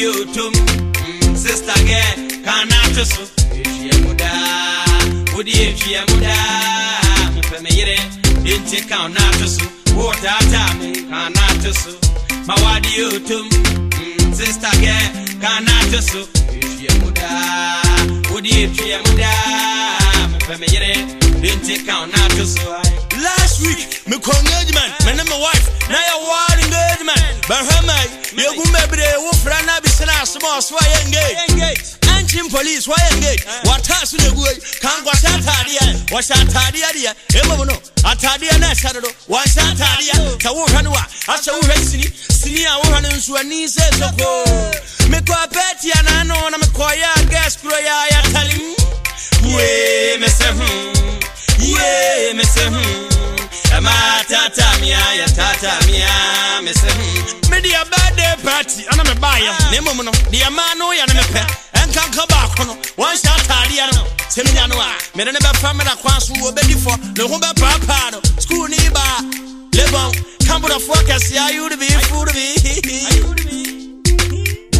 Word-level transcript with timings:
otum 0.00 0.52
sista 1.36 1.74
gɛ 1.88 2.00
kana 2.44 2.76
to 2.94 3.04
so 3.04 3.22
ehwia 3.60 3.94
mu 4.04 4.14
daa 4.14 4.86
wodi 5.34 5.52
ehwia 5.66 6.00
mu 6.08 6.16
daa 6.20 7.30
mepɛ 7.34 7.56
me 7.62 7.70
yere 7.78 7.96
enti 8.52 8.80
kan 8.88 9.12
na 9.12 9.24
to 9.38 9.46
so 9.48 9.64
wo 9.96 10.12
taataa 10.22 10.74
me 10.80 10.90
kana 11.10 11.44
to 11.62 11.72
so 11.74 11.90
ma 12.46 12.54
wadi 12.64 12.92
otum 13.06 13.46
sista 14.38 14.70
gɛ 14.82 14.96
kana 15.42 15.74
to 15.92 16.00
so 16.02 16.20
ehwia 16.60 16.92
mu 17.00 17.10
daa 17.10 17.84
wodi 18.32 18.50
ehwia 18.64 18.98
mu 19.06 19.12
daa 19.20 20.28
mepɛ 20.32 20.54
me 20.60 20.66
yere 20.74 20.92
enti 21.50 21.74
kan 21.86 22.08
na 22.10 22.22
to 22.36 22.44
so. 22.46 22.62
last 23.24 23.60
week 23.66 24.02
me 24.08 24.16
kɔ 24.16 24.32
engagement 24.40 24.92
me 25.04 25.12
ne 25.18 25.22
my 25.30 25.38
wife 25.46 25.66
na 25.90 25.98
yɛ 26.08 26.16
waa. 26.28 26.51
engagement. 27.02 27.42
Bahamai, 27.48 28.06
Yogumebre, 28.38 29.06
Wufrana, 29.24 29.80
Bissana, 29.82 30.22
Smos, 30.24 30.72
why 30.72 30.86
engage? 31.04 31.98
Anchim 32.08 32.48
police, 32.48 32.86
why 32.86 32.96
engage? 33.14 33.44
What 33.64 33.86
has 33.86 34.12
the 34.12 34.30
good? 34.34 34.56
Kangwas 34.80 35.24
Atadia, 35.26 36.12
what's 36.12 36.30
Atadia, 36.30 37.14
Emono, 37.42 37.74
Atadia 38.04 38.54
Nasado, 38.58 39.02
what's 39.28 39.56
Atadia, 39.56 40.14
Tawuhanwa, 40.38 41.02
Asawuresini, 41.26 42.08
Sinia, 42.30 42.78
Wuhan, 42.82 43.04
Suani, 43.18 43.66
Sesoko, 43.66 44.44
Mekwapeti, 45.10 45.90
and 45.98 46.08
I 46.08 46.22
know 46.24 46.34
I'm 46.36 46.62
a 46.62 46.66
choir, 46.72 47.12
gas, 47.30 47.56
Croya, 47.56 48.06
Talim. 48.32 48.78
Yeah, 49.42 50.16
Mr. 50.22 50.52
Hmm. 50.54 50.92
Yeah, 51.58 52.32
Mr. 52.38 52.68
Hmm. 52.70 53.12
Tata, 54.28 54.80
Mia, 54.80 55.26
Tata. 55.34 55.81
me 56.72 56.78
say 56.80 56.94
me 57.50 57.60
dear 57.60 57.84
birthday 57.84 58.32
party 58.42 58.84
and 58.90 59.00
I'm 59.00 59.16
a 59.16 59.20
buyer. 59.20 59.52
Ah. 59.52 59.68
Name 59.72 59.84
mo 59.84 60.02
no 60.02 60.12
dear 60.32 60.50
man 60.50 60.78
no 60.78 60.92
ya 60.92 61.04
na 61.06 61.14
me 61.14 61.24
pe 61.32 61.42
nka 61.86 62.02
nka 62.08 62.24
baako 62.32 62.62
no 62.68 62.74
wɔnhyɛ 62.96 63.30
ataadeɛ 63.36 63.84
no. 63.96 64.02
Sɛ 64.32 64.40
menya 64.46 64.66
no 64.68 64.76
a 64.80 64.88
mede 65.16 65.32
ne 65.32 65.38
bɛfa 65.44 65.74
meda 65.76 65.94
kwan 66.02 66.20
so 66.20 66.32
wɔbɛdi 66.34 66.74
fɔ 66.84 66.92
ne 67.18 67.22
ho 67.28 67.36
bɛpaapaa 67.38 68.12
no 68.12 68.18
skul 68.40 68.68
ne 68.70 68.78
baa 68.96 69.20
lebɔn 69.76 70.10
kambodafoɔ 70.46 70.98
kɛseɛ 71.08 71.40
ayodebe 71.48 71.88
fodebe 72.08 72.44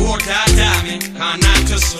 wotaataame 0.00 0.94
kanato 1.18 1.76
so 1.88 1.98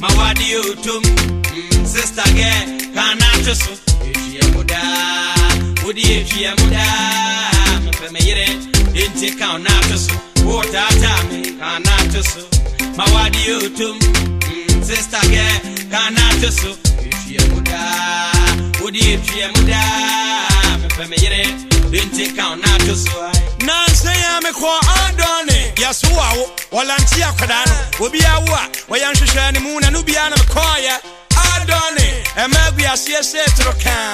ma 0.00 0.08
wadeɛ 0.18 0.58
otom 0.70 1.02
mm, 1.02 1.86
sister 1.86 2.26
gɛ 2.38 2.50
kanato 2.94 3.54
so 3.54 3.72
ɛtwiɛ 4.02 4.54
mu 4.54 4.64
daa 4.64 5.48
wode 5.84 6.02
ɛtwiɛ 6.02 6.50
mu 6.60 6.70
daa 6.70 7.78
mepɛ 7.86 8.10
me 8.12 8.20
yere 8.28 8.77
inti 8.98 9.38
kaunatısı 9.38 10.10
Orta 10.54 10.88
tami 10.88 11.58
kanatısı 11.60 12.40
Mavadi 12.96 13.50
yutum 13.50 13.96
mm, 13.98 14.84
Sistake 14.84 15.44
kanatısı 15.92 16.68
Üçüye 17.06 17.40
muda 17.54 17.80
Udi 18.84 18.98
üçüye 18.98 19.48
muda 19.48 19.80
Mepeme 20.82 21.16
yere 21.20 21.46
inti 21.92 22.36
kaunatısı 22.36 23.10
Nansi 23.66 24.06
yame 24.22 24.52
kwa 24.52 24.80
adoni 24.80 25.72
Yasuwa 25.82 26.32
walantia 26.70 27.32
kwa 27.32 27.46
dano 27.48 27.72
Ubiya 28.00 28.38
uwa 28.48 28.60
Wayanshishani 28.88 29.58
muna 29.58 29.90
nubiana 29.90 30.36
mkoya 30.36 31.00
Adoni 31.56 32.17
ne 32.36 32.46
na 32.46 32.46
na 32.48 32.70
ɛma 32.74 32.96
sɛ 32.96 33.44
toro 33.56 33.72
kaa 33.82 34.12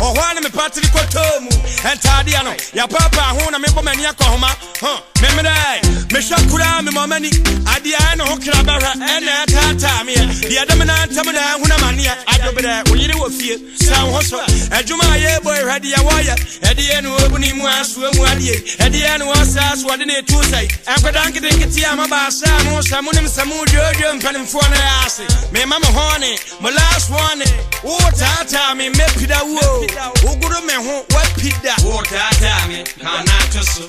ɔhɔ 0.00 0.22
a 0.30 0.34
ne 0.34 0.40
mepatere 0.40 0.86
kɔtɔɔ 0.94 1.40
mu 1.42 1.50
ɛntaadeɛ 1.82 2.44
no 2.44 2.52
yɛpaapa 2.74 3.22
ho 3.36 3.50
na 3.50 3.58
mebɔ 3.58 3.82
m'ani 3.82 4.04
akɔ 4.06 4.24
homa. 4.24 4.50
Hɔ, 4.80 5.02
memmerɛ 5.20 5.82
mehwɛ 6.12 6.36
koraa 6.50 6.80
memɔ 6.86 7.02
m'ani 7.10 7.30
adeɛ 7.74 7.98
ɛne 8.10 8.22
ho 8.28 8.36
kra 8.36 8.62
bɛhwɛ 8.62 8.90
ɛna 8.94 9.32
ɛtaataa 9.44 10.00
meɛ 10.06 10.22
deɛ 10.50 10.62
dɛm 10.68 10.86
na 10.86 10.94
ntam 11.06 11.32
na 11.34 11.42
ɛhuna 11.54 11.76
maneɛ 11.82 12.14
adwoberɛ 12.32 12.88
wo 12.90 12.94
yere 12.94 13.14
wɔ 13.14 13.28
fie 13.38 13.56
wo 13.90 14.12
ho 14.12 14.20
so 14.22 14.38
adwuma 14.70 15.04
a 15.14 15.18
yɛbɔ 15.18 15.50
ɛhwɛ 15.60 15.76
deɛ 15.82 15.98
wɔyɛ 16.06 16.34
ɛdeɛ 16.62 17.02
ne 17.02 17.08
wɔbuni 17.08 17.52
mu 17.56 17.64
asoa 17.66 18.10
mu 18.14 18.22
adeɛ 18.24 18.54
ɛdeɛ 18.86 19.18
ne 19.18 19.24
wɔsaa 19.24 19.76
so 19.76 19.88
wɔde 19.88 20.06
ne 20.06 20.20
ɛtu 20.22 20.38
sɛe 20.50 20.68
ɛnkɔda 20.86 21.20
nketenkete 21.26 21.82
a 21.92 21.96
mabaasa 21.96 22.46
a 22.46 22.64
mo 22.70 22.78
sɛ 22.78 23.02
monem 23.02 23.26
sɛ 23.26 23.42
modwoodwo 23.50 24.20
mpanimfoɔ 24.20 24.70
no 24.70 24.76
yɛ 24.76 25.06
ase 25.06 25.22
mema 25.52 25.78
me 25.80 25.88
hɔne 25.88 26.38
last 26.78 27.10
one 27.10 27.37
wotaataa 27.84 28.74
me 28.74 28.90
mɛpida 28.90 29.38
wo. 29.42 29.86
Wogodo 30.24 30.60
me 30.66 30.74
ho 30.74 31.04
wapida. 31.14 31.74
Wotaataa 31.84 32.66
me 32.68 32.84
kanato 33.02 33.62
so. 33.62 33.84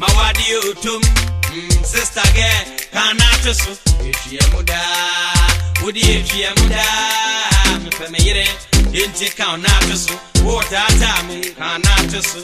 Mawadeɛ 0.00 0.56
otom 0.70 1.02
mm, 1.52 1.84
sista 1.84 2.22
gɛ 2.36 2.48
kanato 2.92 3.52
so. 3.54 3.70
Ɛtua 4.02 4.44
mu 4.52 4.62
daa 4.62 5.48
wode 5.82 6.00
ɛtua 6.00 6.50
yere 8.24 8.44
enti 8.92 9.28
kanato 9.36 9.96
so. 9.96 10.14
Wotaataa 10.44 11.22
me 11.28 11.36
kanato 11.58 12.20
so. 12.22 12.40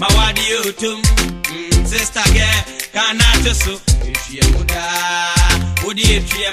Mawadeɛ 0.00 0.56
otom 0.68 1.02
mm, 1.02 1.86
sista 1.86 2.22
gɛ 2.36 2.48
kanato 2.94 3.52
so. 3.54 3.72
Ɛtua 4.04 4.44
mu 4.52 4.64
daa 4.64 5.34
wode 5.84 6.02
ɛtua 6.02 6.48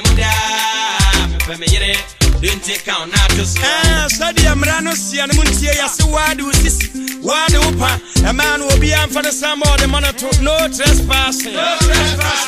yere 1.72 2.19
Didn't 2.42 2.64
take 2.64 2.88
out 2.88 3.08
not 3.12 3.30
just. 3.32 3.58
Ah, 3.60 4.08
so 4.10 4.32
the 4.32 4.48
Amrano 4.48 4.94
see 4.94 5.20
and 5.20 5.32
Muntia 5.34 5.74
Yasuadu 5.74 6.54
sis. 6.54 7.09
Wo 7.24 7.34
sisi 7.34 7.58
waade 7.58 7.58
wo 7.58 7.72
pa 7.80 8.00
ɛmaa 8.30 8.58
no 8.60 8.68
obiaa 8.68 9.08
mfa 9.08 9.22
no 9.24 9.30
sɛ 9.30 9.56
ma 9.58 9.66
ɔde 9.76 9.88
ma 9.90 10.00
no 10.00 10.12
to 10.12 10.42
no 10.42 10.56
trespassing. 10.70 11.56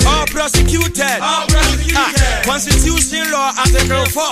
All 0.08 0.26
prosecuted. 0.28 1.20
Ah, 1.22 1.46
constitution 2.46 3.32
law 3.32 3.52
article 3.58 4.06
4 4.06 4.24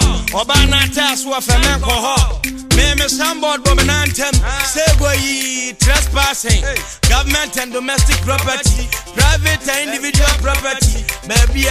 ɔbaa 0.41 0.69
no 0.69 0.77
ataa 0.77 1.15
so 1.15 1.29
wɔ 1.31 1.39
fɛmɛ 1.41 1.79
nkɔ 1.79 1.95
hɔ 2.05 2.75
meme 2.75 3.07
sambod 3.09 3.63
bɔ 3.63 3.77
me 3.77 3.83
nantem 3.83 4.33
sɛ 4.73 4.85
bɔ 4.99 5.09
yi 5.21 5.73
trespassing. 5.73 6.63
Government 7.09 7.57
and 7.57 7.73
domestic 7.73 8.17
property. 8.21 8.87
Private 9.15 9.67
and 9.69 9.89
individual 9.89 10.29
property. 10.41 11.05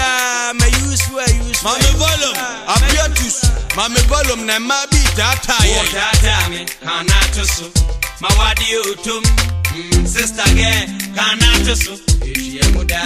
Ah, 0.01 0.53
ma 0.55 0.67
use 0.67 1.09
wo 1.11 1.19
a 1.19 1.27
use. 1.49 1.63
Wo 1.65 1.71
a 1.73 1.79
Mame 1.79 1.97
volume, 1.97 2.35
ah. 2.37 2.75
abiatus 2.77 3.59
mame 3.77 4.01
volume 4.09 4.45
na 4.47 4.59
mmaa 4.61 4.87
bi 4.91 4.99
taataayɛ 5.17 5.79
Wotata 5.79 6.37
oh, 6.47 6.51
me 6.51 6.67
kana 6.83 7.15
eh, 7.15 7.98
mawadi 8.21 8.77
utum 8.91 9.23
sister 10.07 10.55
ge 10.55 10.73
kana 11.17 11.49
tusu 11.65 11.93
efie 12.23 12.63
muda 12.75 13.03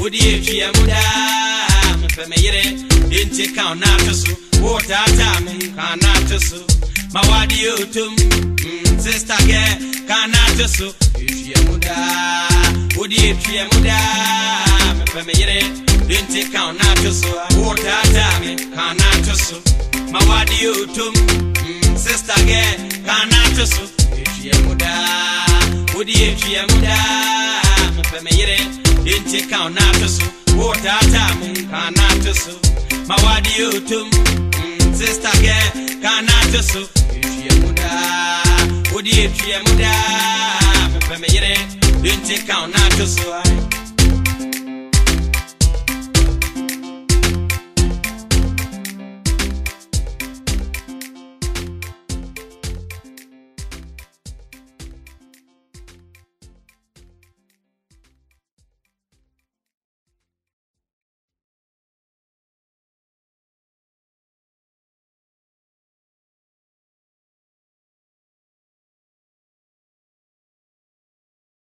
wodi 0.00 0.18
efie 0.18 0.66
muda. 0.76 1.00
Mefe 2.00 2.26
me 2.28 2.36
yere 2.42 2.62
enti 3.20 3.48
kana 3.54 3.86
tusu 4.06 4.36
wo 4.62 4.80
tata 4.80 5.40
me 5.40 5.52
kana 5.76 6.12
tusu 6.28 6.60
mawadi 7.12 7.68
utum 7.82 8.16
sister 9.04 9.36
ge 9.46 9.62
kana 10.08 10.38
tusu 10.58 10.94
efie 11.20 11.56
muda 11.68 11.96
wodi 12.96 13.16
efie 13.16 13.64
muda. 13.72 13.98
Mefe 14.98 15.22
me 15.26 15.32
yere 15.40 15.60
enti 16.08 16.44
kana 16.52 16.84
tusu 17.02 17.28
wo 17.60 17.74
tata 17.74 18.26
me 18.40 18.54
kana 18.76 19.08
tusu 19.26 19.56
mawadi 20.12 20.66
utum 20.68 21.14
sister 21.96 22.40
ge 22.46 22.62
kana 23.06 23.40
tusu 23.56 23.80
tie 24.44 24.62
muda 24.62 24.92
wodie 25.96 26.36
tue 26.40 26.60
muda 26.70 26.96
mepɛ 27.96 28.18
me 28.24 28.30
yere 28.38 28.56
enti 29.12 29.40
ka 29.50 29.68
na 29.76 29.84
to 30.00 30.08
so 30.16 30.24
wotaata 30.58 31.22
mu 31.38 31.46
nka 31.60 31.80
na 31.96 32.06
to 32.24 32.32
ma 33.08 33.16
wade 33.24 33.52
otom 33.68 34.08
sista 34.98 35.30
mm, 35.32 35.42
gɛ 35.44 35.56
ka 36.02 36.12
na 36.28 36.36
to 36.52 36.60
so 36.70 36.80
tue 37.22 37.50
muda 37.62 37.88
wodie 38.92 39.24
tue 39.36 39.56
muda 39.66 39.92
mepɛ 40.92 41.14
un 41.16 41.24
yere 41.34 41.54
enti 42.10 42.36
ka 42.46 42.66
na 42.66 42.82
to 42.96 43.06
so 43.06 43.24
ai 43.40 43.73